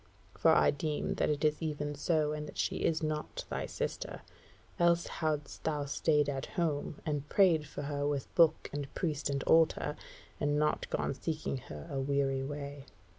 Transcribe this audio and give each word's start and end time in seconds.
For 0.35 0.49
I 0.51 0.71
deem 0.71 1.13
that 1.17 1.29
it 1.29 1.45
is 1.45 1.61
even 1.61 1.93
so, 1.93 2.31
and 2.31 2.47
that 2.47 2.57
she 2.57 2.77
is 2.77 3.03
not 3.03 3.45
thy 3.51 3.67
sister, 3.67 4.21
else 4.79 5.05
hadst 5.05 5.63
thou 5.63 5.85
stayed 5.85 6.27
at 6.27 6.47
home, 6.57 6.99
and 7.05 7.29
prayed 7.29 7.67
for 7.67 7.83
her 7.83 8.07
with 8.07 8.33
book 8.33 8.67
and 8.73 8.91
priest 8.95 9.29
and 9.29 9.43
altar, 9.43 9.95
and 10.39 10.57
not 10.57 10.89
gone 10.89 11.13
seeking 11.13 11.57
her 11.57 11.87
a 11.91 11.99
weary 11.99 12.41
way." 12.41 12.87